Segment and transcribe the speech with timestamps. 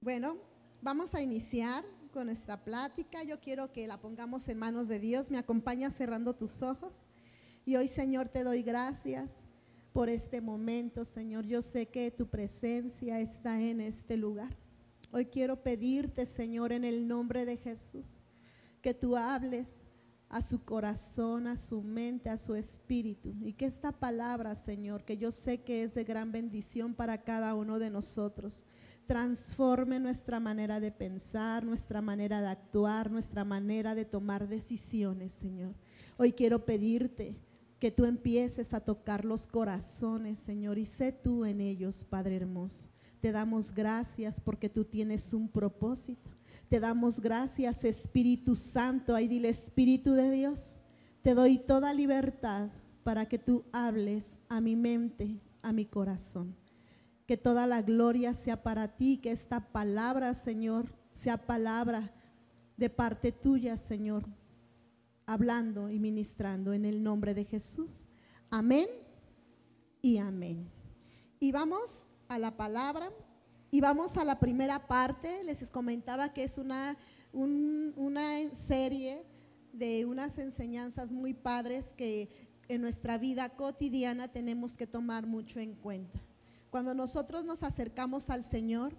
[0.00, 0.36] Bueno,
[0.80, 3.24] vamos a iniciar con nuestra plática.
[3.24, 5.28] Yo quiero que la pongamos en manos de Dios.
[5.28, 7.10] Me acompaña cerrando tus ojos.
[7.66, 9.48] Y hoy, Señor, te doy gracias
[9.92, 11.46] por este momento, Señor.
[11.46, 14.56] Yo sé que tu presencia está en este lugar.
[15.10, 18.22] Hoy quiero pedirte, Señor, en el nombre de Jesús,
[18.80, 19.84] que tú hables
[20.28, 23.34] a su corazón, a su mente, a su espíritu.
[23.40, 27.56] Y que esta palabra, Señor, que yo sé que es de gran bendición para cada
[27.56, 28.64] uno de nosotros,
[29.08, 35.74] transforme nuestra manera de pensar, nuestra manera de actuar, nuestra manera de tomar decisiones, Señor.
[36.18, 37.34] Hoy quiero pedirte
[37.80, 42.90] que tú empieces a tocar los corazones, Señor, y sé tú en ellos, Padre hermoso.
[43.20, 46.30] Te damos gracias porque tú tienes un propósito.
[46.68, 49.14] Te damos gracias, Espíritu Santo.
[49.14, 50.82] Ahí dile, Espíritu de Dios,
[51.22, 52.68] te doy toda libertad
[53.04, 56.54] para que tú hables a mi mente, a mi corazón.
[57.28, 62.12] Que toda la gloria sea para ti, que esta palabra, Señor, sea palabra
[62.76, 64.24] de parte tuya, Señor,
[65.26, 68.08] hablando y ministrando en el nombre de Jesús.
[68.50, 68.88] Amén
[70.02, 70.68] y amén.
[71.38, 73.12] Y vamos a la palabra.
[73.70, 76.96] Y vamos a la primera parte, les comentaba que es una,
[77.34, 79.22] una serie
[79.74, 82.30] de unas enseñanzas muy padres que
[82.68, 86.18] en nuestra vida cotidiana tenemos que tomar mucho en cuenta.
[86.70, 88.96] Cuando nosotros nos acercamos al Señor,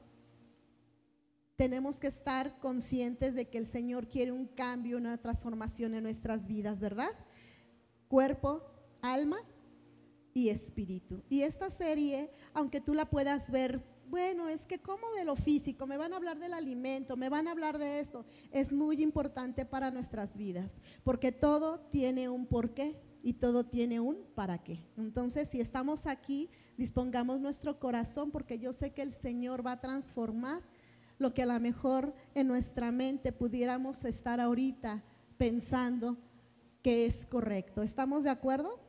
[1.55, 6.47] tenemos que estar conscientes de que el Señor quiere un cambio, una transformación en nuestras
[6.47, 7.11] vidas, ¿verdad?
[8.07, 8.63] Cuerpo,
[9.01, 9.37] alma
[10.33, 11.21] y espíritu.
[11.29, 15.85] Y esta serie, aunque tú la puedas ver bueno, es que como de lo físico,
[15.85, 18.25] me van a hablar del alimento, me van a hablar de esto.
[18.51, 24.17] Es muy importante para nuestras vidas, porque todo tiene un porqué y todo tiene un
[24.35, 24.83] para qué.
[24.97, 29.81] Entonces, si estamos aquí, dispongamos nuestro corazón, porque yo sé que el Señor va a
[29.81, 30.61] transformar
[31.17, 35.03] lo que a lo mejor en nuestra mente pudiéramos estar ahorita
[35.37, 36.17] pensando
[36.81, 37.83] que es correcto.
[37.83, 38.79] ¿Estamos de acuerdo?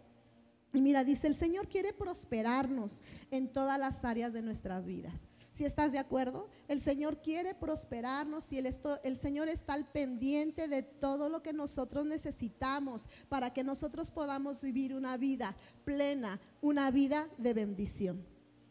[0.72, 3.00] Y mira, dice, el Señor quiere prosperarnos
[3.30, 5.29] en todas las áreas de nuestras vidas.
[5.52, 10.82] Si estás de acuerdo, el Señor quiere prosperarnos y el, Señor está al pendiente de
[10.82, 17.28] todo lo que nosotros necesitamos para que nosotros podamos vivir una vida plena, una vida
[17.36, 18.24] de bendición.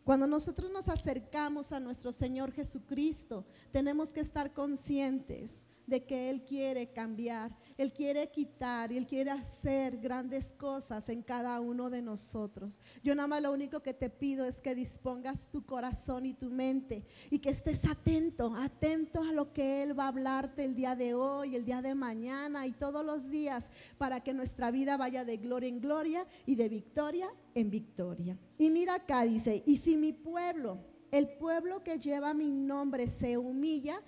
[0.05, 6.43] Cuando nosotros nos acercamos a nuestro Señor Jesucristo, tenemos que estar conscientes de que Él
[6.43, 12.01] quiere cambiar, Él quiere quitar y Él quiere hacer grandes cosas en cada uno de
[12.01, 12.81] nosotros.
[13.03, 16.49] Yo nada más lo único que te pido es que dispongas tu corazón y tu
[16.49, 20.95] mente y que estés atento, atento a lo que Él va a hablarte el día
[20.95, 25.25] de hoy, el día de mañana y todos los días para que nuestra vida vaya
[25.25, 28.37] de gloria en gloria y de victoria en victoria.
[28.57, 30.79] Y mira acá dice, y si mi pueblo,
[31.11, 34.01] el pueblo que lleva mi nombre se humilla,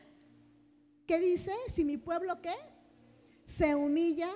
[1.07, 1.53] ¿Qué dice?
[1.67, 2.53] Si mi pueblo qué?
[3.43, 4.29] Se humilla,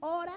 [0.00, 0.36] ora,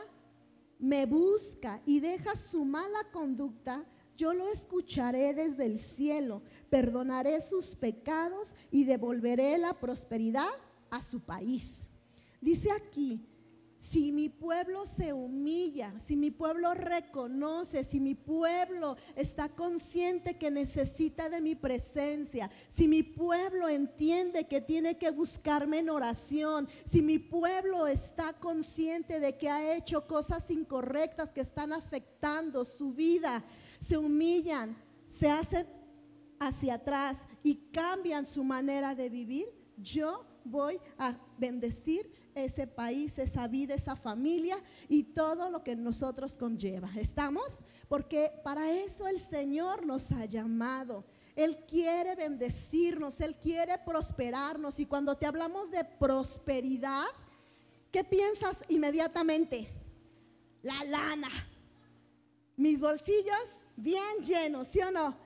[0.79, 3.85] me busca y deja su mala conducta,
[4.17, 10.49] yo lo escucharé desde el cielo, perdonaré sus pecados y devolveré la prosperidad
[10.89, 11.87] a su país.
[12.41, 13.25] Dice aquí,
[13.89, 20.49] si mi pueblo se humilla, si mi pueblo reconoce, si mi pueblo está consciente que
[20.49, 27.01] necesita de mi presencia, si mi pueblo entiende que tiene que buscarme en oración, si
[27.01, 33.43] mi pueblo está consciente de que ha hecho cosas incorrectas que están afectando su vida,
[33.81, 34.77] se humillan,
[35.09, 35.67] se hacen
[36.39, 43.47] hacia atrás y cambian su manera de vivir, yo voy a bendecir ese país, esa
[43.47, 44.57] vida, esa familia
[44.89, 46.89] y todo lo que nosotros conlleva.
[46.95, 47.59] ¿Estamos?
[47.87, 51.03] Porque para eso el Señor nos ha llamado.
[51.35, 54.79] Él quiere bendecirnos, Él quiere prosperarnos.
[54.79, 57.05] Y cuando te hablamos de prosperidad,
[57.91, 59.67] ¿qué piensas inmediatamente?
[60.61, 61.29] La lana.
[62.55, 65.17] Mis bolsillos bien llenos, ¿sí o no?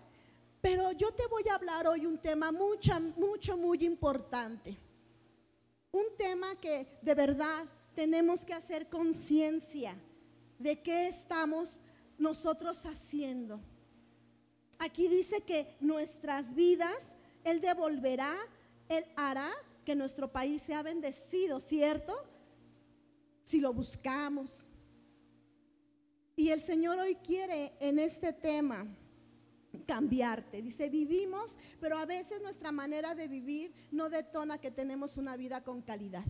[0.62, 4.87] Pero yo te voy a hablar hoy un tema mucho, mucho, muy importante
[5.92, 9.96] un tema que de verdad tenemos que hacer conciencia
[10.60, 11.82] de qué estamos
[12.18, 13.60] nosotros haciendo.
[14.80, 16.98] Aquí dice que nuestras vidas,
[17.44, 18.36] Él devolverá,
[18.90, 19.52] Él hará
[19.86, 22.16] que nuestro país sea bendecido, ¿cierto?
[23.44, 24.70] Si lo buscamos.
[26.36, 28.86] Y el Señor hoy quiere en este tema
[29.86, 30.62] cambiarte.
[30.62, 35.64] Dice, vivimos, pero a veces nuestra manera de vivir no detona que tenemos una vida
[35.64, 36.26] con calidad.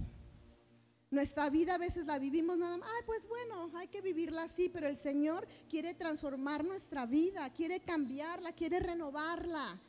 [1.09, 4.67] Nuestra vida a veces la vivimos nada más, ay, pues bueno, hay que vivirla así,
[4.67, 9.79] pero el Señor quiere transformar nuestra vida, quiere cambiarla, quiere renovarla.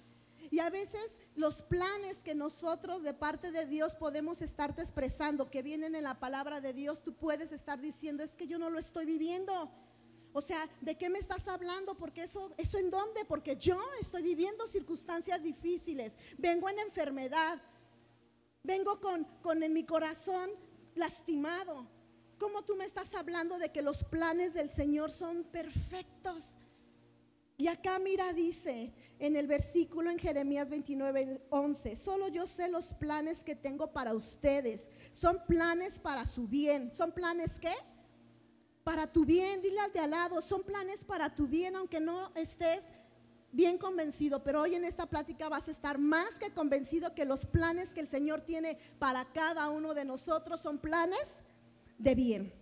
[0.50, 5.62] Y a veces los planes que nosotros de parte de Dios podemos estarte expresando, que
[5.62, 8.78] vienen en la palabra de Dios, tú puedes estar diciendo, es que yo no lo
[8.78, 9.72] estoy viviendo.
[10.38, 11.96] O sea, ¿de qué me estás hablando?
[11.96, 13.24] Porque eso, eso en dónde?
[13.24, 16.16] Porque yo estoy viviendo circunstancias difíciles.
[16.38, 17.60] Vengo en enfermedad.
[18.62, 20.48] Vengo con, con en mi corazón
[20.94, 21.88] lastimado.
[22.38, 26.52] ¿Cómo tú me estás hablando de que los planes del Señor son perfectos?
[27.56, 32.94] Y acá mira, dice en el versículo en Jeremías 29, 11, solo yo sé los
[32.94, 34.88] planes que tengo para ustedes.
[35.10, 36.92] Son planes para su bien.
[36.92, 37.74] ¿Son planes qué?
[38.88, 42.32] Para tu bien, dile al de al lado, son planes para tu bien, aunque no
[42.34, 42.86] estés
[43.52, 47.44] bien convencido, pero hoy en esta plática vas a estar más que convencido que los
[47.44, 51.34] planes que el Señor tiene para cada uno de nosotros son planes
[51.98, 52.52] de bien.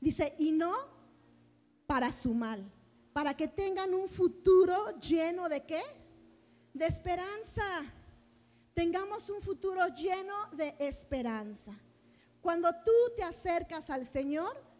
[0.00, 0.72] Dice, y no
[1.88, 2.64] para su mal
[3.12, 5.82] para que tengan un futuro lleno de qué?
[6.72, 7.64] De esperanza.
[8.74, 11.72] Tengamos un futuro lleno de esperanza.
[12.40, 14.70] Cuando tú te acercas al Señor,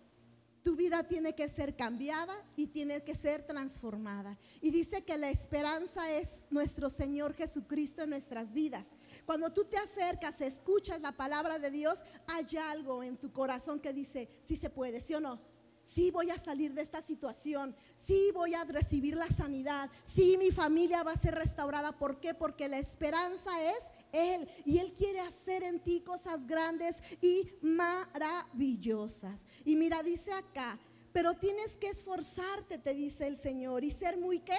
[0.62, 4.38] tu vida tiene que ser cambiada y tiene que ser transformada.
[4.61, 8.87] Y dice que la esperanza es nuestro Señor Jesucristo en nuestras vidas.
[9.26, 13.93] Cuando tú te acercas, escuchas la palabra de Dios, hay algo en tu corazón que
[13.93, 15.51] dice, sí se puede, sí o no
[15.84, 20.50] sí voy a salir de esta situación, sí voy a recibir la sanidad, sí mi
[20.50, 21.93] familia va a ser restaurada.
[21.93, 22.34] ¿Por qué?
[22.34, 29.44] Porque la esperanza es Él y Él quiere hacer en ti cosas grandes y maravillosas.
[29.64, 30.79] Y mira, dice acá,
[31.12, 34.58] pero tienes que esforzarte, te dice el Señor, y ser muy qué?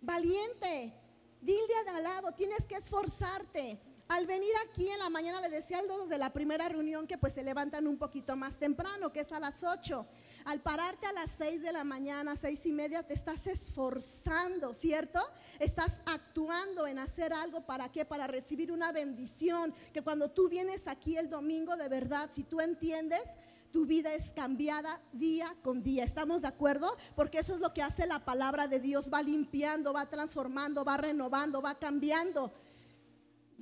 [0.00, 0.94] Valiente.
[1.40, 3.78] Dile al lado, tienes que esforzarte.
[4.10, 7.16] Al venir aquí en la mañana le decía al dos de la primera reunión que
[7.16, 10.04] pues se levantan un poquito más temprano, que es a las 8.
[10.46, 15.20] Al pararte a las 6 de la mañana, seis y media, te estás esforzando, ¿cierto?
[15.60, 18.04] Estás actuando en hacer algo para qué?
[18.04, 19.72] Para recibir una bendición.
[19.92, 23.22] Que cuando tú vienes aquí el domingo, de verdad, si tú entiendes,
[23.70, 26.02] tu vida es cambiada día con día.
[26.02, 26.96] ¿Estamos de acuerdo?
[27.14, 29.08] Porque eso es lo que hace la palabra de Dios.
[29.08, 32.52] Va limpiando, va transformando, va renovando, va cambiando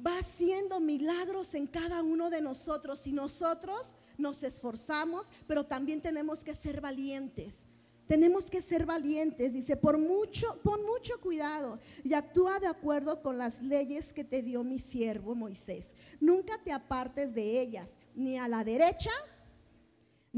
[0.04, 6.40] va haciendo milagros en cada uno de nosotros y nosotros nos esforzamos, pero también tenemos
[6.40, 7.64] que ser valientes.
[8.06, 13.36] Tenemos que ser valientes, dice, por mucho, pon mucho cuidado y actúa de acuerdo con
[13.36, 15.92] las leyes que te dio mi siervo Moisés.
[16.18, 19.10] Nunca te apartes de ellas, ni a la derecha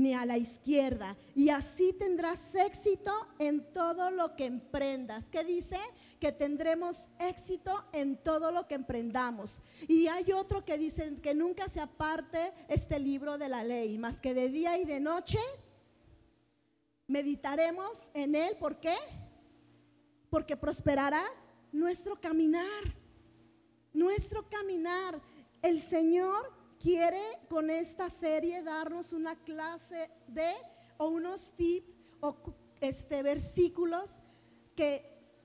[0.01, 1.17] ni a la izquierda.
[1.35, 5.29] Y así tendrás éxito en todo lo que emprendas.
[5.29, 5.77] ¿Qué dice?
[6.19, 9.61] Que tendremos éxito en todo lo que emprendamos.
[9.87, 14.21] Y hay otro que dice que nunca se aparte este libro de la ley, más
[14.21, 15.39] que de día y de noche
[17.07, 18.57] meditaremos en él.
[18.59, 18.97] ¿Por qué?
[20.31, 21.25] Porque prosperará
[21.73, 22.95] nuestro caminar.
[23.93, 25.21] Nuestro caminar.
[25.61, 30.51] El Señor quiere con esta serie darnos una clase de
[30.97, 32.37] o unos tips o
[32.81, 34.19] este versículos
[34.75, 35.05] que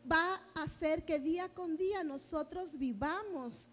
[0.09, 3.69] va a hacer que día con día nosotros vivamos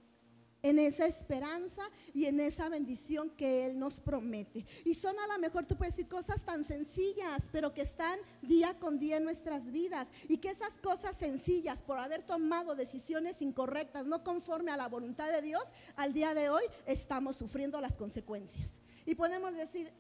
[0.62, 1.82] en esa esperanza
[2.14, 4.64] y en esa bendición que Él nos promete.
[4.84, 8.78] Y son a lo mejor, tú puedes decir cosas tan sencillas, pero que están día
[8.78, 10.10] con día en nuestras vidas.
[10.28, 15.32] Y que esas cosas sencillas, por haber tomado decisiones incorrectas, no conforme a la voluntad
[15.32, 18.78] de Dios, al día de hoy estamos sufriendo las consecuencias.
[19.04, 19.92] Y podemos decir,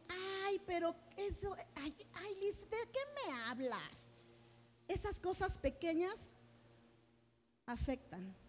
[0.44, 4.12] ay, pero eso, ay, ay Liz, ¿de qué me hablas?
[4.86, 6.30] Esas cosas pequeñas
[7.66, 8.41] afectan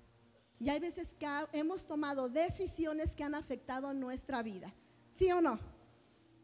[0.59, 4.73] y hay veces que hemos tomado decisiones que han afectado nuestra vida.
[5.09, 5.59] ¿Sí o no?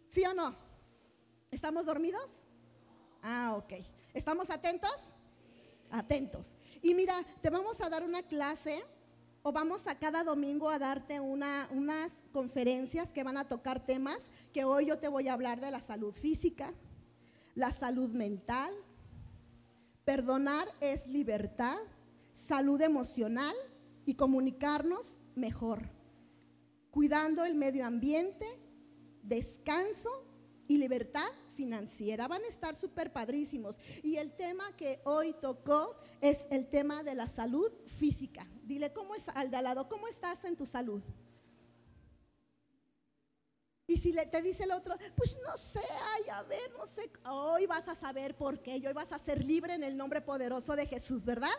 [0.09, 0.55] ¿Sí o no?
[1.51, 2.43] ¿Estamos dormidos?
[3.21, 3.73] Ah, ok.
[4.13, 5.15] ¿Estamos atentos?
[5.91, 6.53] Atentos.
[6.81, 8.83] Y mira, te vamos a dar una clase
[9.41, 14.27] o vamos a cada domingo a darte una, unas conferencias que van a tocar temas
[14.53, 16.73] que hoy yo te voy a hablar de la salud física,
[17.55, 18.73] la salud mental,
[20.05, 21.77] perdonar es libertad,
[22.33, 23.55] salud emocional,
[24.09, 25.87] y comunicarnos mejor,
[26.89, 28.47] cuidando el medio ambiente,
[29.21, 30.09] descanso
[30.67, 32.27] y libertad financiera.
[32.27, 33.79] Van a estar súper padrísimos.
[34.01, 38.47] Y el tema que hoy tocó es el tema de la salud física.
[38.63, 39.87] Dile, ¿cómo es al de al lado?
[39.87, 41.03] ¿Cómo estás en tu salud?
[43.85, 45.81] Y si le, te dice el otro, pues no sé,
[46.15, 49.43] ay, a ver, no sé, hoy vas a saber por qué, hoy vas a ser
[49.43, 51.53] libre en el nombre poderoso de Jesús, ¿verdad?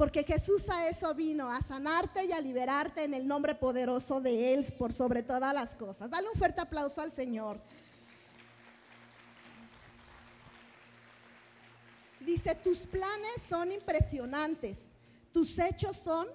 [0.00, 4.54] Porque Jesús a eso vino, a sanarte y a liberarte en el nombre poderoso de
[4.54, 6.08] Él por sobre todas las cosas.
[6.08, 7.60] Dale un fuerte aplauso al Señor.
[12.18, 14.86] Dice, tus planes son impresionantes,
[15.34, 16.28] tus hechos son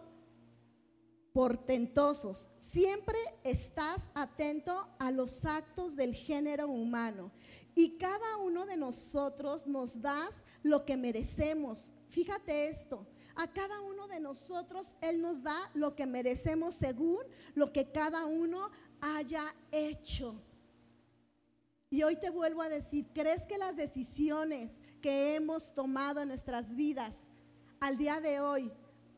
[1.34, 2.48] portentosos.
[2.60, 7.32] Siempre estás atento a los actos del género humano.
[7.74, 11.92] Y cada uno de nosotros nos das lo que merecemos.
[12.10, 13.08] Fíjate esto.
[13.36, 17.24] A cada uno de nosotros Él nos da lo que merecemos según
[17.54, 20.36] lo que cada uno haya hecho.
[21.90, 26.76] Y hoy te vuelvo a decir, ¿crees que las decisiones que hemos tomado en nuestras
[26.76, 27.28] vidas
[27.80, 28.72] al día de hoy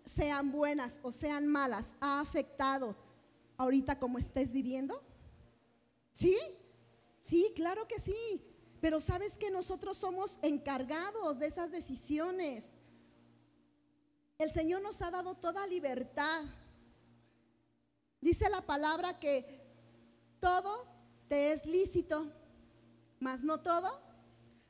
[0.06, 2.96] sean buenas o sean malas, ha afectado
[3.58, 5.02] ahorita como estés viviendo?
[6.12, 6.38] ¿Sí?
[7.20, 8.42] Sí, claro que sí.
[8.80, 12.77] Pero sabes que nosotros somos encargados de esas decisiones.
[14.38, 16.44] El Señor nos ha dado toda libertad.
[18.22, 19.62] Dice la palabra que
[20.40, 20.86] todo
[21.28, 22.32] te es lícito,
[23.20, 24.00] mas no todo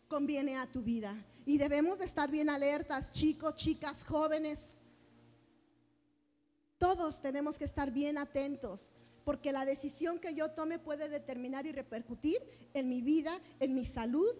[0.08, 1.16] conviene a tu vida.
[1.46, 4.78] Y debemos de estar bien alertas, chicos, chicas, jóvenes.
[6.78, 8.94] Todos tenemos que estar bien atentos,
[9.26, 12.42] porque la decisión que yo tome puede determinar y repercutir
[12.74, 14.34] en mi vida, en mi salud,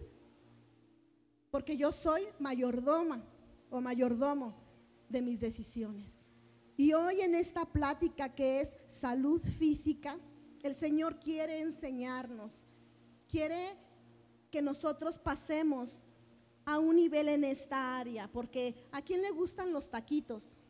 [1.50, 3.22] porque yo soy mayordoma
[3.70, 4.67] o mayordomo
[5.08, 6.28] de mis decisiones.
[6.76, 10.18] Y hoy en esta plática que es salud física,
[10.62, 12.66] el Señor quiere enseñarnos,
[13.28, 13.76] quiere
[14.50, 16.04] que nosotros pasemos
[16.64, 20.62] a un nivel en esta área, porque ¿a quién le gustan los taquitos?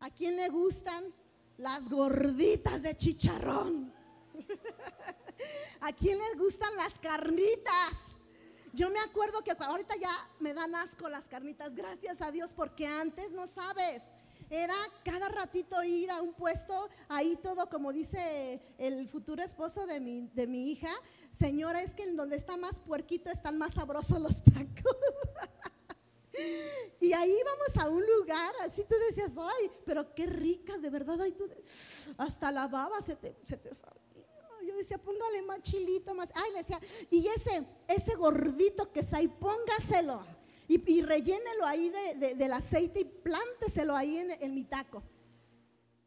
[0.00, 1.14] ¿A quién le gustan
[1.58, 3.92] las gorditas de chicharrón?
[5.80, 8.16] ¿A quién les gustan las carnitas?
[8.72, 12.86] Yo me acuerdo que ahorita ya me dan asco las carnitas, gracias a Dios, porque
[12.86, 14.02] antes no sabes.
[14.48, 14.74] Era
[15.04, 20.28] cada ratito ir a un puesto, ahí todo, como dice el futuro esposo de mi,
[20.34, 20.90] de mi hija,
[21.30, 24.96] señora, es que en donde está más puerquito están más sabrosos los tacos.
[27.00, 31.20] Y ahí íbamos a un lugar, así tú decías, ay, pero qué ricas, de verdad,
[31.20, 31.48] ay, tú,
[32.18, 34.09] hasta la baba se te, se te salía.
[34.80, 36.30] Decía, póngale más chilito, más.
[36.34, 40.24] Ay, le decía, y ese, ese gordito que está ahí, póngaselo.
[40.68, 45.02] Y, rellénelo ahí del aceite y plánteselo ahí en, en mi taco.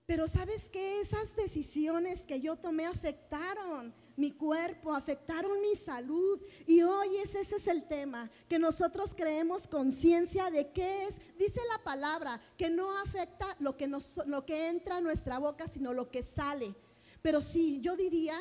[0.05, 6.41] Pero sabes que esas decisiones que yo tomé afectaron mi cuerpo, afectaron mi salud.
[6.67, 11.59] Y hoy ese, ese es el tema, que nosotros creemos conciencia de qué es, dice
[11.71, 15.93] la palabra, que no afecta lo que, nos, lo que entra a nuestra boca, sino
[15.93, 16.75] lo que sale.
[17.21, 18.37] Pero sí, yo diría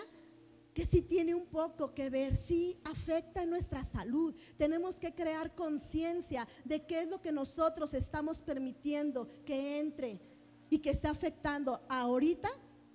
[0.75, 4.35] que sí tiene un poco que ver, sí afecta nuestra salud.
[4.57, 10.21] Tenemos que crear conciencia de qué es lo que nosotros estamos permitiendo que entre
[10.71, 12.49] y que está afectando ahorita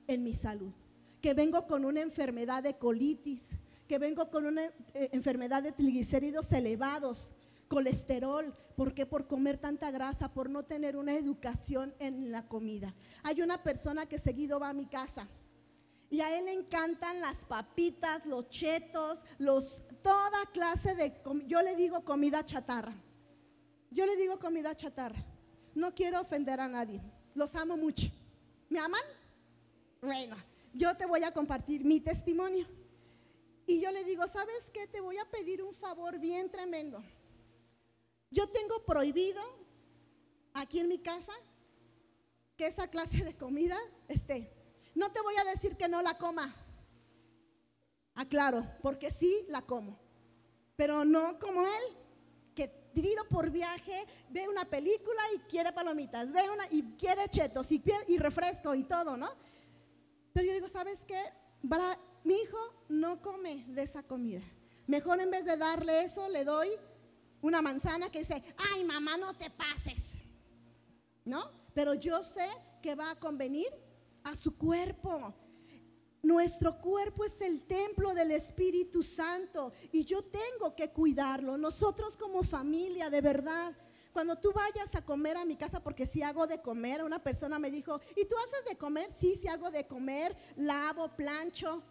[0.08, 0.74] en mi salud
[1.22, 3.44] que vengo con una enfermedad de colitis,
[3.88, 7.34] que vengo con una eh, enfermedad de triglicéridos elevados,
[7.68, 9.06] colesterol, ¿por qué?
[9.06, 12.94] Por comer tanta grasa, por no tener una educación en la comida.
[13.24, 15.28] Hay una persona que seguido va a mi casa
[16.10, 21.76] y a él le encantan las papitas, los chetos, los toda clase de yo le
[21.76, 22.94] digo comida chatarra.
[23.92, 25.24] Yo le digo comida chatarra.
[25.76, 27.02] No quiero ofender a nadie.
[27.34, 28.08] Los amo mucho.
[28.70, 29.02] ¿Me aman?
[30.02, 30.36] Bueno,
[30.74, 32.68] yo te voy a compartir mi testimonio.
[33.66, 34.88] Y yo le digo, ¿sabes qué?
[34.88, 37.04] Te voy a pedir un favor bien tremendo.
[38.32, 39.42] Yo tengo prohibido
[40.54, 41.34] aquí en mi casa
[42.56, 44.57] que esa clase de comida esté.
[44.98, 46.56] No te voy a decir que no la coma.
[48.16, 50.00] Aclaro, porque sí la como.
[50.76, 51.84] Pero no como él,
[52.56, 57.72] que tiro por viaje, ve una película y quiere palomitas, ve una y quiere chetos
[57.72, 59.30] y, y refresco y todo, ¿no?
[60.34, 61.22] Pero yo digo, ¿sabes qué?
[61.70, 62.58] Para, mi hijo
[62.90, 64.42] no come de esa comida.
[64.88, 66.70] Mejor en vez de darle eso, le doy
[67.42, 70.24] una manzana que dice, ay mamá, no te pases.
[71.24, 71.52] ¿No?
[71.76, 72.48] Pero yo sé
[72.82, 73.68] que va a convenir
[74.28, 75.34] a su cuerpo.
[76.22, 81.58] Nuestro cuerpo es el templo del Espíritu Santo y yo tengo que cuidarlo.
[81.58, 83.74] Nosotros como familia, de verdad,
[84.12, 87.60] cuando tú vayas a comer a mi casa, porque si hago de comer, una persona
[87.60, 89.12] me dijo, ¿y tú haces de comer?
[89.12, 91.84] Sí, sí hago de comer, lavo, plancho,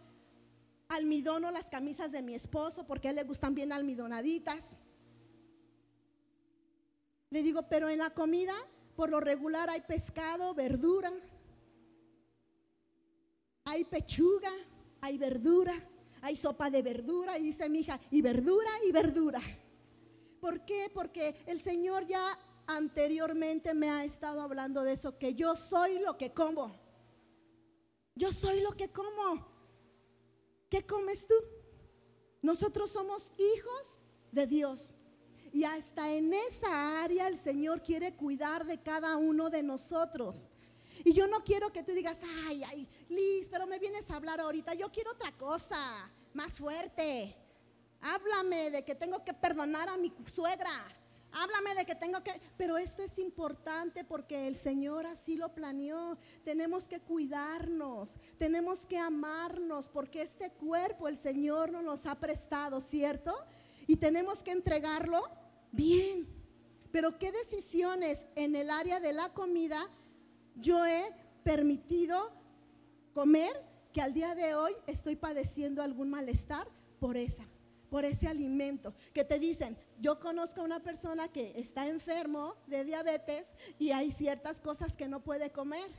[0.89, 4.77] almidono las camisas de mi esposo, porque a él le gustan bien almidonaditas.
[7.29, 8.53] Le digo, pero en la comida,
[8.95, 11.11] por lo regular, hay pescado, verdura,
[13.67, 14.49] hay pechuga,
[15.01, 15.73] hay verdura,
[16.21, 19.41] hay sopa de verdura, y dice mi hija, y verdura y verdura.
[20.39, 20.89] ¿Por qué?
[20.93, 26.17] Porque el Señor ya anteriormente me ha estado hablando de eso, que yo soy lo
[26.17, 26.79] que como.
[28.15, 29.45] Yo soy lo que como.
[30.69, 31.35] ¿Qué comes tú?
[32.41, 33.99] Nosotros somos hijos
[34.31, 34.95] de Dios.
[35.51, 40.53] Y hasta en esa área el Señor quiere cuidar de cada uno de nosotros.
[41.03, 44.39] Y yo no quiero que tú digas, ay, ay, Liz, pero me vienes a hablar
[44.39, 44.73] ahorita.
[44.73, 47.35] Yo quiero otra cosa, más fuerte.
[48.01, 50.71] Háblame de que tengo que perdonar a mi suegra.
[51.31, 52.39] Háblame de que tengo que...
[52.57, 56.17] Pero esto es importante porque el Señor así lo planeó.
[56.43, 63.35] Tenemos que cuidarnos, tenemos que amarnos porque este cuerpo el Señor nos ha prestado, ¿cierto?
[63.87, 65.23] Y tenemos que entregarlo
[65.71, 66.27] bien.
[66.91, 69.87] Pero ¿qué decisiones en el área de la comida
[70.59, 72.31] yo he permitido
[73.13, 76.67] comer que al día de hoy estoy padeciendo algún malestar
[76.99, 77.47] por esa?
[77.89, 78.93] por ese alimento.
[79.13, 84.11] Que te dicen, yo conozco a una persona que está enfermo de diabetes y hay
[84.11, 85.89] ciertas cosas que no puede comer.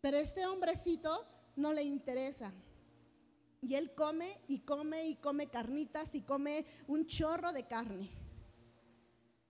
[0.00, 1.24] Pero este hombrecito
[1.56, 2.52] no le interesa.
[3.62, 8.10] Y él come y come y come carnitas y come un chorro de carne.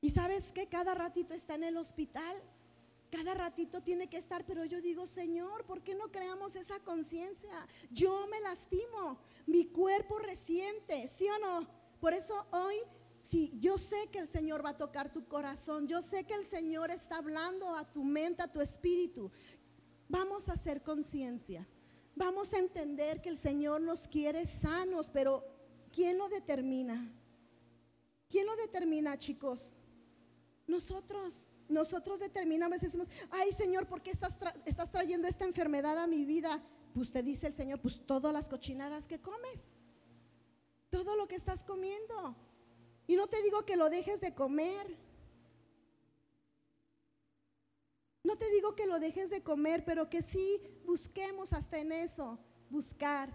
[0.00, 2.36] Y sabes que cada ratito está en el hospital
[3.14, 7.68] cada ratito tiene que estar, pero yo digo, Señor, ¿por qué no creamos esa conciencia?
[7.92, 11.68] Yo me lastimo, mi cuerpo resiente, ¿sí o no?
[12.00, 12.74] Por eso hoy,
[13.22, 16.44] sí, yo sé que el Señor va a tocar tu corazón, yo sé que el
[16.44, 19.30] Señor está hablando a tu mente, a tu espíritu.
[20.08, 21.68] Vamos a hacer conciencia,
[22.16, 25.44] vamos a entender que el Señor nos quiere sanos, pero
[25.92, 27.12] ¿quién lo determina?
[28.28, 29.72] ¿Quién lo determina, chicos?
[30.66, 31.53] Nosotros.
[31.68, 36.24] Nosotros determinamos y decimos, ay Señor, ¿por qué estás, estás trayendo esta enfermedad a mi
[36.24, 36.62] vida?
[36.92, 39.76] Pues te dice el Señor, pues todas las cochinadas que comes,
[40.90, 42.36] todo lo que estás comiendo.
[43.06, 44.96] Y no te digo que lo dejes de comer.
[48.22, 52.38] No te digo que lo dejes de comer, pero que sí busquemos hasta en eso,
[52.70, 53.34] buscar.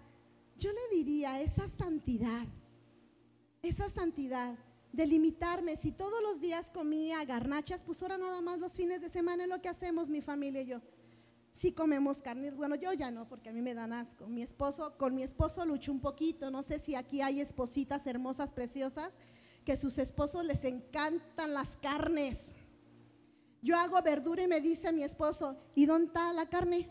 [0.58, 2.48] Yo le diría esa santidad,
[3.62, 4.58] esa santidad
[4.92, 5.76] delimitarme.
[5.76, 9.50] Si todos los días comía garnachas, pues ahora nada más los fines de semana es
[9.50, 10.82] lo que hacemos mi familia y yo.
[11.52, 14.28] Si comemos carnes, bueno, yo ya no, porque a mí me dan asco.
[14.28, 16.52] Mi esposo, con mi esposo lucho un poquito.
[16.52, 19.18] No sé si aquí hay espositas hermosas, preciosas,
[19.66, 22.56] que sus esposos les encantan las carnes.
[23.62, 26.90] Yo hago verdura y me dice mi esposo, ¿y dónde está la carne?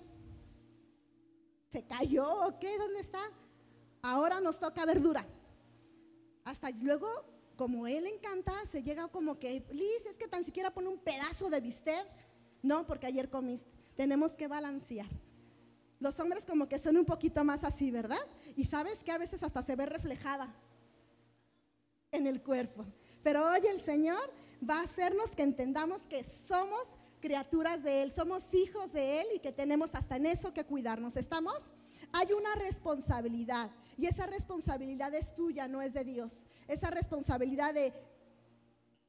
[1.71, 2.77] ¿Se cayó o qué?
[2.79, 3.23] ¿Dónde está?
[4.03, 5.27] Ahora nos toca verdura.
[6.45, 7.09] Hasta luego
[7.59, 11.51] como él encanta, se llega como que, Liz, es que tan siquiera pone un pedazo
[11.51, 12.07] de bistec.
[12.63, 13.69] No, porque ayer comiste.
[13.97, 15.09] Tenemos que balancear.
[15.99, 18.25] Los hombres como que son un poquito más así, ¿verdad?
[18.55, 20.55] Y sabes que a veces hasta se ve reflejada
[22.13, 22.87] en el cuerpo.
[23.25, 28.55] Pero hoy el Señor va a hacernos que entendamos que somos criaturas de Él, somos
[28.55, 31.17] hijos de Él y que tenemos hasta en eso que cuidarnos.
[31.17, 31.73] ¿Estamos?
[32.13, 36.45] Hay una responsabilidad y esa responsabilidad es tuya, no es de Dios.
[36.67, 37.93] Esa responsabilidad de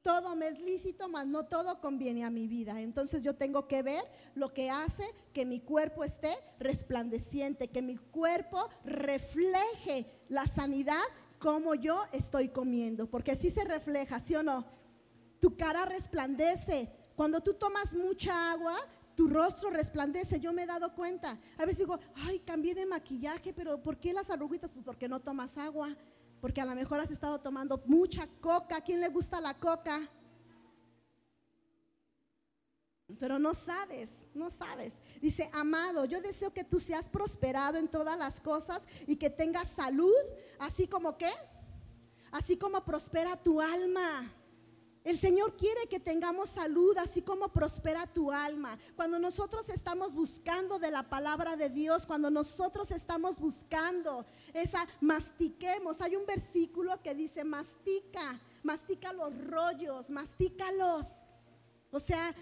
[0.02, 2.80] todo me es lícito, mas no todo conviene a mi vida.
[2.80, 4.02] Entonces yo tengo que ver
[4.34, 11.02] lo que hace que mi cuerpo esté resplandeciente, que mi cuerpo refleje la sanidad
[11.38, 13.08] como yo estoy comiendo.
[13.08, 14.64] Porque si se refleja, ¿sí o no?
[15.38, 16.99] Tu cara resplandece.
[17.20, 18.78] Cuando tú tomas mucha agua,
[19.14, 21.38] tu rostro resplandece, yo me he dado cuenta.
[21.58, 24.72] A veces digo, ay, cambié de maquillaje, pero ¿por qué las arruguitas?
[24.72, 25.94] Pues porque no tomas agua,
[26.40, 28.78] porque a lo mejor has estado tomando mucha coca.
[28.78, 30.08] ¿A quién le gusta la coca?
[33.18, 34.94] Pero no sabes, no sabes.
[35.20, 39.68] Dice, amado, yo deseo que tú seas prosperado en todas las cosas y que tengas
[39.68, 40.24] salud,
[40.58, 41.30] así como que,
[42.32, 44.39] así como prospera tu alma.
[45.02, 48.78] El Señor quiere que tengamos salud, así como prospera tu alma.
[48.96, 56.02] Cuando nosotros estamos buscando de la palabra de Dios, cuando nosotros estamos buscando esa, mastiquemos.
[56.02, 61.06] Hay un versículo que dice, mastica, mastica los rollos, mastícalos.
[61.90, 62.34] O sea,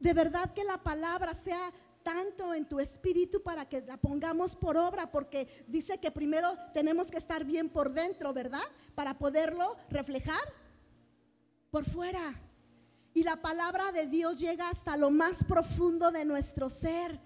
[0.00, 4.76] de verdad que la palabra sea tanto en tu espíritu para que la pongamos por
[4.76, 8.62] obra, porque dice que primero tenemos que estar bien por dentro, ¿verdad?
[8.96, 10.40] Para poderlo reflejar
[11.70, 12.34] por fuera.
[13.14, 17.20] Y la palabra de Dios llega hasta lo más profundo de nuestro ser.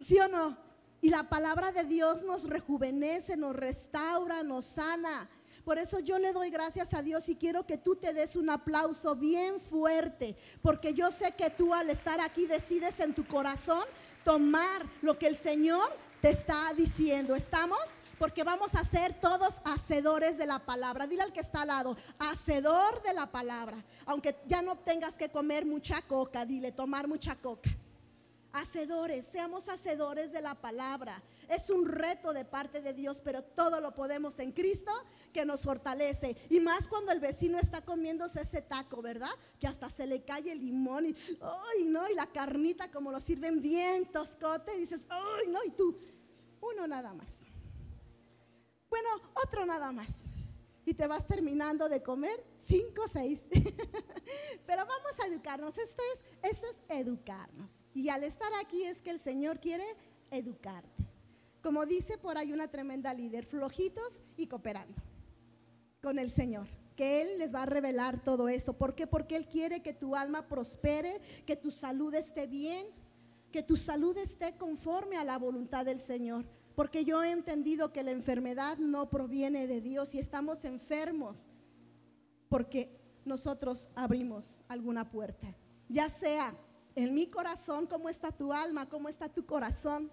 [0.00, 0.56] ¿Sí o no?
[1.00, 5.28] Y la palabra de Dios nos rejuvenece, nos restaura, nos sana.
[5.64, 8.50] Por eso yo le doy gracias a Dios y quiero que tú te des un
[8.50, 13.82] aplauso bien fuerte, porque yo sé que tú al estar aquí decides en tu corazón
[14.24, 17.34] tomar lo que el Señor te está diciendo.
[17.34, 17.78] ¿Estamos?
[18.18, 21.06] Porque vamos a ser todos hacedores de la palabra.
[21.06, 23.84] Dile al que está al lado, hacedor de la palabra.
[24.06, 27.70] Aunque ya no tengas que comer mucha coca, dile, tomar mucha coca.
[28.52, 31.20] Hacedores, seamos hacedores de la palabra.
[31.48, 34.92] Es un reto de parte de Dios, pero todo lo podemos en Cristo
[35.32, 36.36] que nos fortalece.
[36.48, 39.30] Y más cuando el vecino está comiéndose ese taco, ¿verdad?
[39.58, 42.08] Que hasta se le cae el limón y, ¡ay, no!
[42.08, 45.58] Y la carnita como lo sirven bien toscote, y dices, ¡ay, no!
[45.64, 45.98] Y tú,
[46.60, 47.44] uno nada más.
[48.94, 49.08] Bueno,
[49.44, 50.24] otro nada más
[50.86, 53.48] y te vas terminando de comer cinco seis.
[54.66, 55.76] Pero vamos a educarnos.
[55.76, 57.72] Este es, eso es educarnos.
[57.92, 59.84] Y al estar aquí es que el Señor quiere
[60.30, 61.08] educarte.
[61.60, 65.02] Como dice por ahí una tremenda líder, flojitos y cooperando
[66.00, 66.68] con el Señor.
[66.94, 68.74] Que Él les va a revelar todo esto.
[68.74, 69.08] ¿Por qué?
[69.08, 72.86] Porque Él quiere que tu alma prospere, que tu salud esté bien,
[73.50, 76.44] que tu salud esté conforme a la voluntad del Señor.
[76.74, 81.48] Porque yo he entendido que la enfermedad no proviene de Dios y estamos enfermos
[82.48, 85.54] porque nosotros abrimos alguna puerta.
[85.88, 86.54] Ya sea
[86.94, 90.10] en mi corazón, cómo está tu alma, cómo está tu corazón.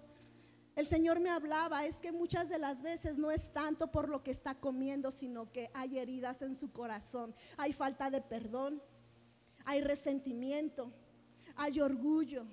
[0.74, 4.22] El Señor me hablaba, es que muchas de las veces no es tanto por lo
[4.22, 8.82] que está comiendo, sino que hay heridas en su corazón, hay falta de perdón,
[9.64, 10.90] hay resentimiento,
[11.56, 12.46] hay orgullo,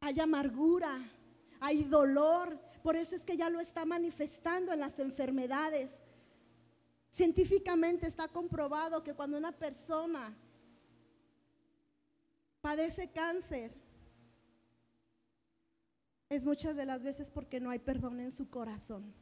[0.00, 1.08] hay amargura,
[1.60, 2.58] hay dolor.
[2.82, 6.00] Por eso es que ya lo está manifestando en las enfermedades.
[7.10, 10.36] Científicamente está comprobado que cuando una persona
[12.60, 13.72] padece cáncer,
[16.28, 19.14] es muchas de las veces porque no hay perdón en su corazón.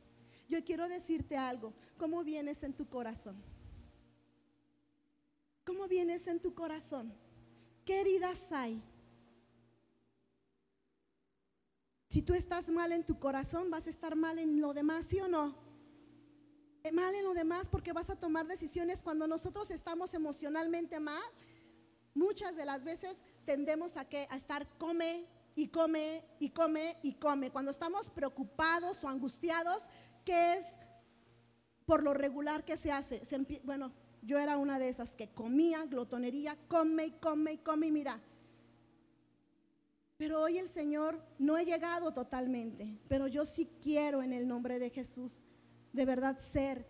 [0.49, 3.37] Yo quiero decirte algo, ¿cómo vienes en tu corazón?
[5.65, 7.13] ¿Cómo vienes en tu corazón?
[7.85, 8.81] ¿Qué heridas hay?
[12.09, 15.21] Si tú estás mal en tu corazón, vas a estar mal en lo demás, ¿sí
[15.21, 15.57] o no?
[16.85, 21.23] Eh, mal en lo demás porque vas a tomar decisiones cuando nosotros estamos emocionalmente mal.
[22.15, 27.15] Muchas de las veces tendemos a, que, a estar come y come y come y
[27.15, 27.51] come.
[27.51, 29.89] Cuando estamos preocupados o angustiados,
[30.25, 30.65] ¿qué es
[31.87, 33.21] por lo regular que se hace?
[33.65, 33.93] bueno,
[34.23, 38.21] yo era una de esas que comía, glotonería, come y come y come y mira,
[40.17, 44.79] pero hoy el Señor no he llegado totalmente, pero yo sí quiero en el nombre
[44.79, 45.45] de Jesús
[45.93, 46.87] de verdad ser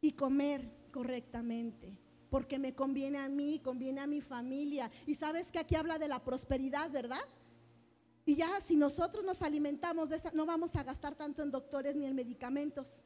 [0.00, 1.96] y comer correctamente,
[2.30, 4.90] porque me conviene a mí, conviene a mi familia.
[5.06, 7.20] Y sabes que aquí habla de la prosperidad, ¿verdad?
[8.24, 11.96] Y ya si nosotros nos alimentamos de esa, no vamos a gastar tanto en doctores
[11.96, 13.04] ni en medicamentos.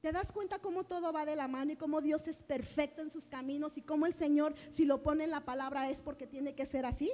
[0.00, 3.10] ¿Te das cuenta cómo todo va de la mano y cómo Dios es perfecto en
[3.10, 6.54] sus caminos y cómo el Señor, si lo pone en la palabra, es porque tiene
[6.54, 7.12] que ser así?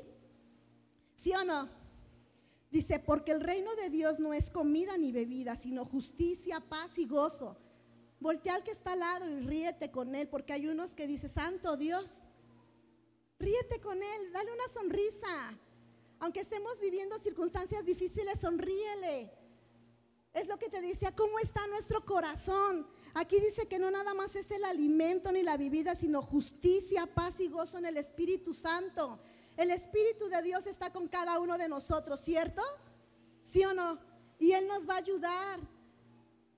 [1.20, 1.68] ¿Sí o no?
[2.70, 7.06] Dice, porque el reino de Dios no es comida ni bebida, sino justicia, paz y
[7.06, 7.58] gozo.
[8.20, 11.28] Voltea al que está al lado y ríete con él, porque hay unos que dicen,
[11.28, 12.14] Santo Dios,
[13.38, 15.58] ríete con él, dale una sonrisa.
[16.20, 19.30] Aunque estemos viviendo circunstancias difíciles, sonríele.
[20.32, 22.86] Es lo que te decía, ¿cómo está nuestro corazón?
[23.12, 27.40] Aquí dice que no nada más es el alimento ni la bebida, sino justicia, paz
[27.40, 29.20] y gozo en el Espíritu Santo.
[29.60, 32.62] El Espíritu de Dios está con cada uno de nosotros, ¿cierto?
[33.42, 33.98] ¿Sí o no?
[34.38, 35.60] Y Él nos va a ayudar.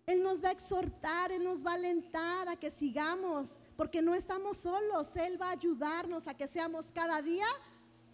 [0.07, 4.15] Él nos va a exhortar, Él nos va a alentar a que sigamos, porque no
[4.15, 5.17] estamos solos.
[5.17, 7.47] Él va a ayudarnos a que seamos cada día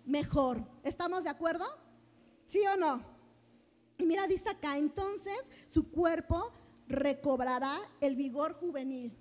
[0.06, 0.66] mejor.
[0.82, 1.66] ¿Estamos de acuerdo?
[2.46, 3.04] ¿Sí o no?
[3.98, 6.50] Mira, dice acá, entonces su cuerpo
[6.86, 9.14] recobrará el vigor juvenil.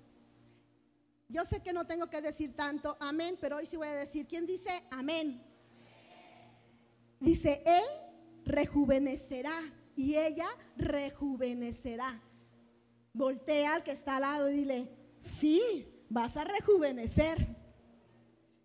[1.28, 4.26] Yo sé que no tengo que decir tanto amén, pero hoy sí voy a decir,
[4.26, 5.44] ¿quién dice amén?
[7.20, 7.84] Dice, Él
[8.44, 9.60] rejuvenecerá
[9.96, 12.22] y ella rejuvenecerá.
[13.12, 17.56] Voltea al que está al lado y dile, sí, vas a rejuvenecer.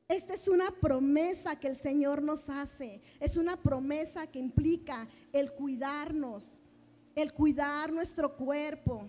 [0.08, 3.02] Esta es una promesa que el Señor nos hace.
[3.20, 6.62] Es una promesa que implica el cuidarnos,
[7.16, 9.08] el cuidar nuestro cuerpo.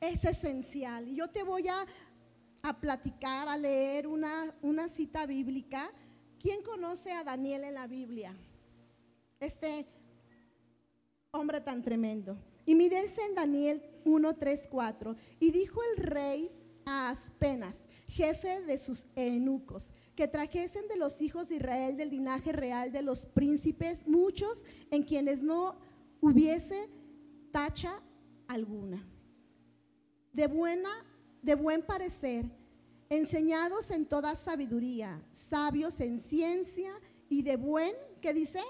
[0.00, 1.08] Es esencial.
[1.08, 1.84] Y yo te voy a,
[2.62, 5.92] a platicar, a leer una, una cita bíblica
[6.42, 8.36] ¿Quién conoce a Daniel en la Biblia?
[9.38, 9.86] Este
[11.30, 12.36] hombre tan tremendo.
[12.66, 15.16] Y mírense en Daniel 1, 3, 4.
[15.38, 16.50] Y dijo el rey
[16.84, 22.50] a Aspenas, jefe de sus eunucos, que trajesen de los hijos de Israel del linaje
[22.50, 25.76] real de los príncipes muchos en quienes no
[26.20, 26.90] hubiese
[27.52, 28.02] tacha
[28.48, 29.06] alguna.
[30.32, 30.90] De buena,
[31.40, 32.50] de buen parecer
[33.16, 36.92] enseñados en toda sabiduría, sabios en ciencia
[37.28, 38.60] y de buen, ¿qué dice?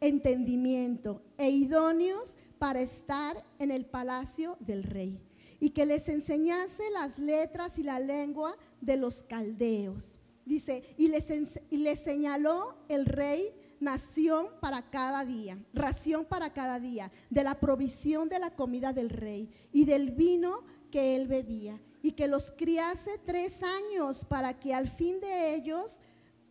[0.00, 5.20] Entendimiento e idóneos para estar en el palacio del rey.
[5.60, 10.18] Y que les enseñase las letras y la lengua de los caldeos.
[10.46, 11.28] Dice, y les,
[11.70, 17.60] y les señaló el rey nación para cada día, ración para cada día, de la
[17.60, 22.50] provisión de la comida del rey y del vino que él bebía, y que los
[22.50, 26.02] criase tres años para que al fin de ellos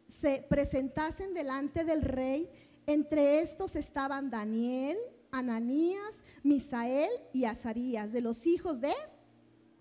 [0.07, 2.49] se presentasen delante del rey.
[2.87, 4.97] Entre estos estaban Daniel,
[5.29, 8.93] Ananías, Misael y Azarías, de los hijos de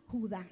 [0.08, 0.46] Judá.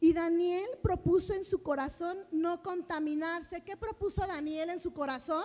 [0.00, 3.60] Y Daniel propuso en su corazón no contaminarse.
[3.60, 5.44] ¿Qué propuso Daniel en su corazón?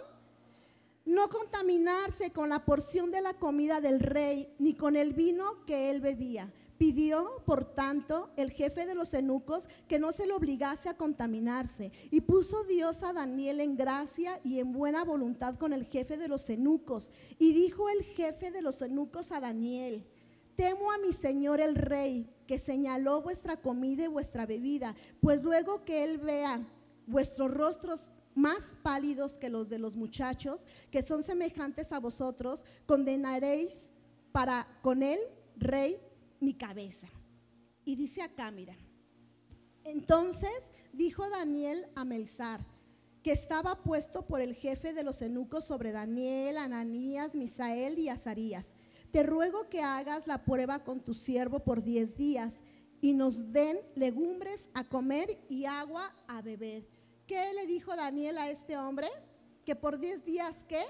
[1.06, 5.92] No contaminarse con la porción de la comida del rey, ni con el vino que
[5.92, 6.52] él bebía.
[6.82, 11.92] Pidió, por tanto, el jefe de los eunucos que no se le obligase a contaminarse.
[12.10, 16.28] Y puso Dios a Daniel en gracia y en buena voluntad con el jefe de
[16.28, 17.12] los eunucos.
[17.38, 20.08] Y dijo el jefe de los eunucos a Daniel,
[20.56, 25.86] temo a mi señor el rey, que señaló vuestra comida y vuestra bebida, pues luego
[25.86, 26.68] que él vea
[27.06, 33.92] vuestros rostros más pálidos que los de los muchachos, que son semejantes a vosotros, condenaréis
[34.32, 35.20] para con él,
[35.58, 36.02] rey,
[36.42, 37.08] mi cabeza.
[37.86, 38.76] Y dice acá, mira.
[39.86, 42.60] Entonces dijo Daniel a Melzar,
[43.24, 48.74] que estaba puesto por el jefe de los eunucos sobre Daniel, Ananías, Misael y Azarías.
[49.12, 52.62] Te ruego que hagas la prueba con tu siervo por diez días
[53.02, 56.88] y nos den legumbres a comer y agua a beber.
[57.28, 59.08] ¿Qué le dijo Daniel a este hombre?
[59.66, 60.84] Que por diez días, ¿qué?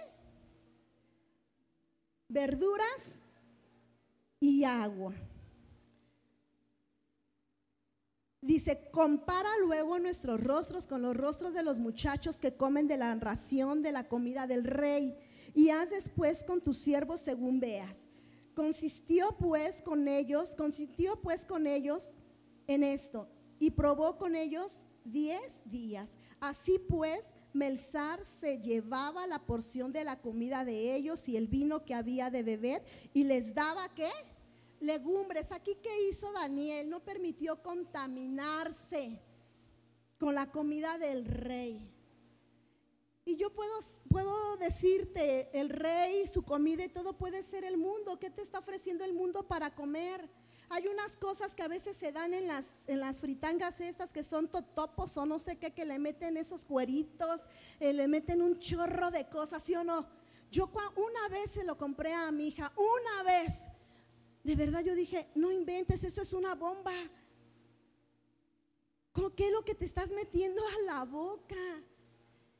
[2.27, 3.19] Verduras
[4.39, 5.13] y agua.
[8.41, 13.13] Dice, compara luego nuestros rostros con los rostros de los muchachos que comen de la
[13.13, 15.15] ración de la comida del rey,
[15.54, 18.10] y haz después con tus siervos según veas.
[18.56, 22.17] Consistió pues con ellos, consistió pues con ellos
[22.65, 26.17] en esto, y probó con ellos diez días.
[26.39, 31.86] Así pues, Melzar se llevaba la porción de la comida de ellos y el vino
[31.86, 34.10] que había de beber, y les daba qué?
[34.82, 35.52] Legumbres.
[35.52, 39.22] Aquí que hizo Daniel no permitió contaminarse
[40.20, 41.89] con la comida del rey.
[43.24, 43.78] Y yo puedo,
[44.10, 48.20] puedo decirte, el rey, su comida y todo puede ser el mundo.
[48.20, 50.28] ¿Qué te está ofreciendo el mundo para comer?
[50.70, 54.24] Hay unas cosas que a veces se dan en las, en las fritangas estas que
[54.24, 57.46] son totopos o no sé qué, que le meten esos cueritos,
[57.80, 60.08] eh, le meten un chorro de cosas, ¿sí o no?
[60.50, 63.60] Yo una vez se lo compré a mi hija, una vez,
[64.43, 66.93] de verdad yo dije, no inventes, esto es una bomba.
[69.12, 71.84] ¿Con qué es lo que te estás metiendo a la boca?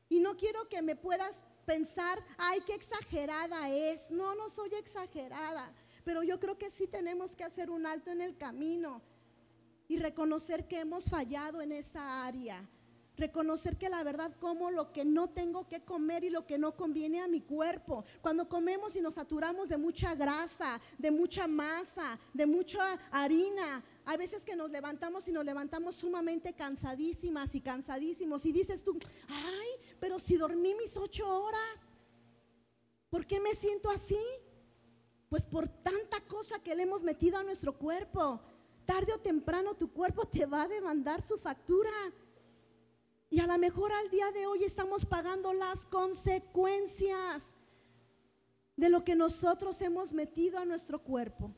[0.08, 4.10] Y no quiero que me puedas pensar, ay, qué exagerada es.
[4.10, 5.72] No, no soy exagerada.
[6.04, 9.00] Pero yo creo que sí tenemos que hacer un alto en el camino
[9.88, 12.68] y reconocer que hemos fallado en esa área
[13.16, 16.76] reconocer que la verdad como lo que no tengo que comer y lo que no
[16.76, 18.04] conviene a mi cuerpo.
[18.20, 24.18] Cuando comemos y nos saturamos de mucha grasa, de mucha masa, de mucha harina, hay
[24.18, 28.98] veces que nos levantamos y nos levantamos sumamente cansadísimas y cansadísimos y dices tú,
[29.28, 29.68] ay,
[30.00, 31.80] pero si dormí mis ocho horas,
[33.10, 34.18] ¿por qué me siento así?
[35.28, 38.40] Pues por tanta cosa que le hemos metido a nuestro cuerpo.
[38.84, 41.90] Tarde o temprano tu cuerpo te va a demandar su factura.
[43.32, 47.46] Y a lo mejor al día de hoy estamos pagando las consecuencias
[48.76, 51.50] de lo que nosotros hemos metido a nuestro cuerpo.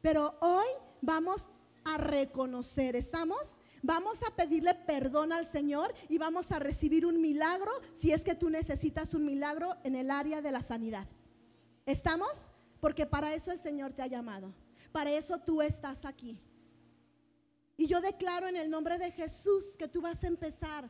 [0.00, 0.66] Pero hoy
[1.02, 1.48] vamos
[1.84, 3.56] a reconocer, ¿estamos?
[3.82, 8.36] Vamos a pedirle perdón al Señor y vamos a recibir un milagro si es que
[8.36, 11.08] tú necesitas un milagro en el área de la sanidad.
[11.86, 12.42] ¿Estamos?
[12.78, 14.54] Porque para eso el Señor te ha llamado.
[14.92, 16.38] Para eso tú estás aquí.
[17.76, 20.88] Y yo declaro en el nombre de Jesús que tú vas a empezar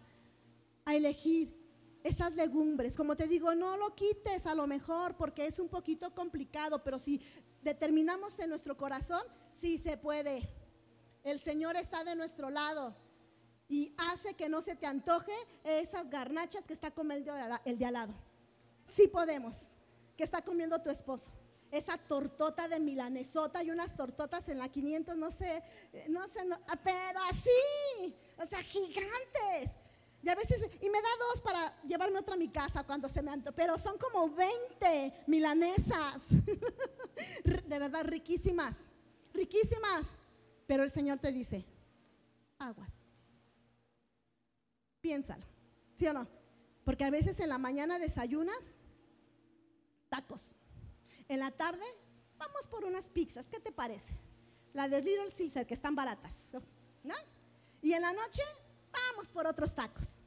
[0.86, 1.54] a elegir
[2.02, 2.96] esas legumbres.
[2.96, 6.98] Como te digo, no lo quites a lo mejor porque es un poquito complicado, pero
[6.98, 7.20] si
[7.60, 9.22] determinamos en nuestro corazón,
[9.52, 10.48] sí se puede.
[11.24, 12.96] El Señor está de nuestro lado
[13.68, 15.32] y hace que no se te antoje
[15.64, 18.14] esas garnachas que está comiendo el de al lado.
[18.84, 19.72] Sí podemos,
[20.16, 21.32] que está comiendo tu esposo.
[21.72, 25.64] Esa tortota de milanesota y unas tortotas en la 500, no sé,
[26.08, 26.46] no sé,
[26.84, 29.72] pero así, o sea, gigantes.
[30.26, 33.22] Y a veces, y me da dos para llevarme otra a mi casa cuando se
[33.22, 36.30] me anto, pero son como 20 milanesas.
[37.44, 38.82] de verdad, riquísimas,
[39.32, 40.08] riquísimas.
[40.66, 41.64] Pero el Señor te dice,
[42.58, 43.06] aguas.
[45.00, 45.46] Piénsalo,
[45.94, 46.26] ¿sí o no?
[46.82, 48.72] Porque a veces en la mañana desayunas
[50.08, 50.56] tacos.
[51.28, 51.86] En la tarde
[52.36, 54.18] vamos por unas pizzas, ¿qué te parece?
[54.72, 56.36] La de Little Caesar, que están baratas,
[57.04, 57.14] ¿no?
[57.80, 58.42] Y en la noche
[59.10, 60.22] vamos por otros tacos.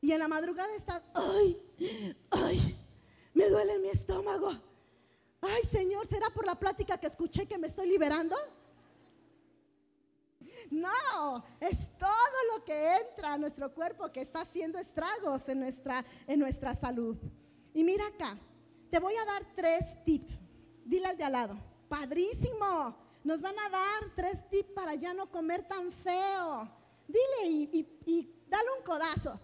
[0.00, 1.60] Y en la madrugada estás, ay,
[2.30, 2.78] ay,
[3.34, 4.50] me duele mi estómago.
[5.40, 8.36] Ay, Señor, ¿será por la plática que escuché que me estoy liberando?
[10.70, 16.04] No, es todo lo que entra a nuestro cuerpo que está haciendo estragos en nuestra,
[16.26, 17.16] en nuestra salud.
[17.74, 18.38] Y mira acá,
[18.90, 20.40] te voy a dar tres tips.
[20.84, 25.30] Dile al de al lado, padrísimo, nos van a dar tres tips para ya no
[25.30, 26.77] comer tan feo.
[27.08, 29.40] Dile y, dale un codazo,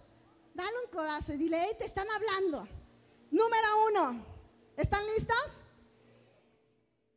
[0.53, 2.67] dale un codazo y dile, hey, te están hablando.
[3.31, 4.25] Número uno,
[4.77, 5.57] ¿están listos?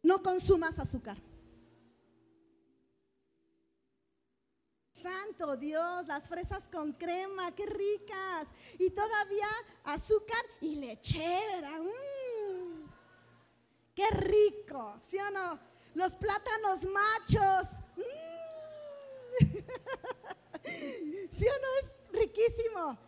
[0.02, 1.18] No consumas azúcar.
[4.90, 8.48] Santo Dios, las fresas con crema, qué ricas.
[8.78, 9.46] Y todavía
[9.84, 11.78] azúcar y lechera.
[11.78, 12.88] Mm.
[13.94, 15.61] Qué rico, ¿sí o no?
[15.94, 17.68] Los plátanos machos.
[17.96, 18.28] Mm.
[20.68, 21.68] ¿Sí o no?
[21.81, 22.98] Es riquísimo.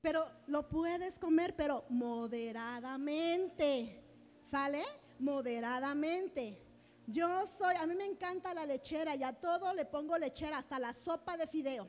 [0.00, 4.02] Pero lo puedes comer, pero moderadamente.
[4.42, 4.82] ¿Sale?
[5.18, 6.58] Moderadamente.
[7.06, 10.78] Yo soy, a mí me encanta la lechera y a todo le pongo lechera, hasta
[10.78, 11.88] la sopa de fideo.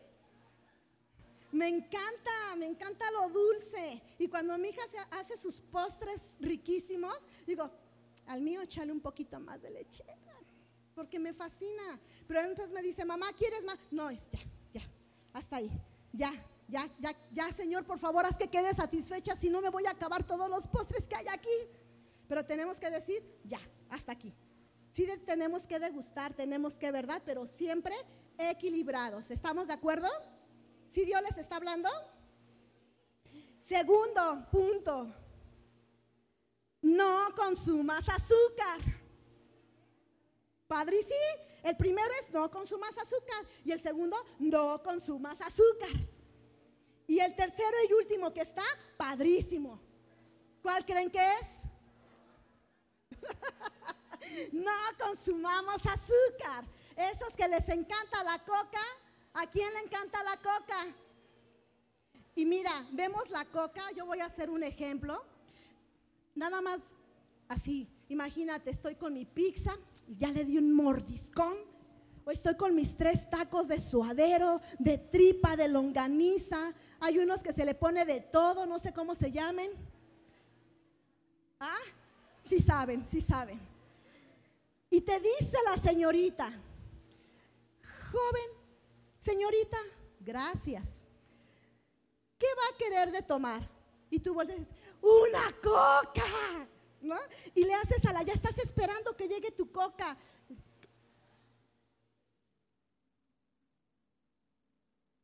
[1.51, 4.01] Me encanta, me encanta lo dulce.
[4.17, 7.69] Y cuando mi hija hace sus postres riquísimos, digo,
[8.25, 10.17] al mío échale un poquito más de lechera,
[10.95, 11.99] porque me fascina.
[12.27, 13.77] Pero entonces me dice, mamá, ¿quieres más?
[13.89, 14.19] No, ya,
[14.73, 14.81] ya,
[15.33, 15.71] hasta ahí,
[16.13, 16.31] ya,
[16.67, 19.91] ya, ya, ya, Señor, por favor, haz que quede satisfecha, si no me voy a
[19.91, 21.49] acabar todos los postres que hay aquí.
[22.27, 24.33] Pero tenemos que decir, ya, hasta aquí.
[24.93, 27.21] Sí tenemos que degustar, tenemos que, ¿verdad?
[27.25, 27.95] Pero siempre
[28.37, 29.31] equilibrados.
[29.31, 30.07] ¿Estamos de acuerdo?
[30.85, 31.89] ¿Sí Dios les está hablando?
[33.59, 35.13] Segundo punto,
[36.81, 38.90] no consumas azúcar.
[40.71, 45.89] Padre, sí, el primero es no consumas azúcar y el segundo, no consumas azúcar.
[47.07, 48.63] Y el tercero y último que está,
[48.95, 49.81] padrísimo.
[50.61, 51.47] ¿Cuál creen que es?
[54.53, 56.63] no consumamos azúcar.
[56.95, 58.79] Esos que les encanta la coca,
[59.33, 60.87] ¿a quién le encanta la coca?
[62.33, 65.21] Y mira, vemos la coca, yo voy a hacer un ejemplo.
[66.33, 66.79] Nada más
[67.49, 71.55] así, imagínate, estoy con mi pizza, ya le di un mordiscón.
[72.23, 76.73] O estoy con mis tres tacos de suadero, de tripa, de longaniza.
[76.99, 79.71] Hay unos que se le pone de todo, no sé cómo se llamen.
[81.59, 81.81] Ah,
[82.39, 83.59] sí saben, sí saben.
[84.89, 86.51] Y te dice la señorita,
[88.11, 88.49] joven,
[89.17, 89.77] señorita,
[90.19, 90.83] gracias.
[92.37, 93.67] ¿Qué va a querer de tomar?
[94.09, 94.67] Y tú vuelves,
[95.01, 96.67] una coca,
[97.01, 97.15] ¿no?
[97.55, 100.17] Y le haces a la, ya estás esperando que llegue tu coca.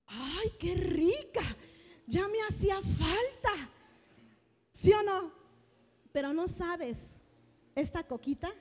[0.08, 1.44] ¡Ay, qué rica!
[2.06, 3.70] Ya me hacía falta.
[4.72, 5.32] ¿Sí o no?
[6.12, 7.20] Pero no sabes,
[7.76, 8.54] esta coquita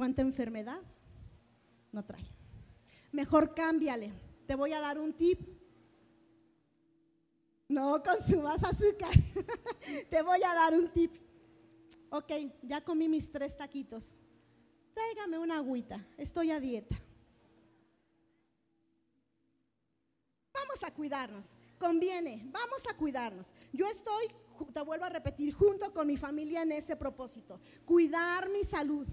[0.00, 0.80] ¿Cuánta enfermedad
[1.92, 2.24] no trae?
[3.12, 4.10] Mejor cámbiale.
[4.46, 5.59] Te voy a dar un tip.
[7.70, 9.14] No consumas azúcar.
[10.10, 11.14] Te voy a dar un tip.
[12.10, 14.16] Ok, ya comí mis tres taquitos.
[14.92, 16.04] Tráigame una agüita.
[16.18, 17.00] Estoy a dieta.
[20.52, 21.46] Vamos a cuidarnos.
[21.78, 22.42] Conviene.
[22.50, 23.54] Vamos a cuidarnos.
[23.72, 24.26] Yo estoy,
[24.74, 27.60] te vuelvo a repetir, junto con mi familia en ese propósito.
[27.84, 29.06] Cuidar mi salud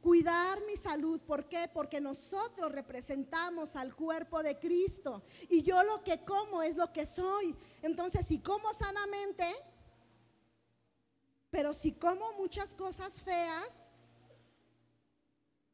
[0.00, 1.20] cuidar mi salud.
[1.20, 1.68] ¿Por qué?
[1.72, 7.06] Porque nosotros representamos al cuerpo de Cristo y yo lo que como es lo que
[7.06, 7.56] soy.
[7.82, 9.54] Entonces, si como sanamente,
[11.50, 13.68] pero si como muchas cosas feas,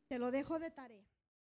[0.08, 1.13] te lo dejo de tarea.